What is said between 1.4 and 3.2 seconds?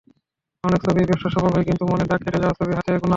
হয়, কিন্তু মনে দাগ কেটে যাওয়া ছবি হাতে গোনা।